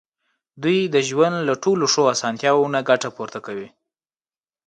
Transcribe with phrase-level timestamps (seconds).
[0.63, 3.69] دوی د ژوند له ټولو ښو اسانتیاوو نه ګټه پورته کوي.